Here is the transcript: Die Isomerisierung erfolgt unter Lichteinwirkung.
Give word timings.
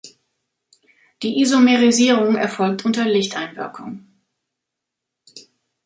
Die 1.21 1.41
Isomerisierung 1.41 2.35
erfolgt 2.35 2.85
unter 2.85 3.05
Lichteinwirkung. 3.05 4.03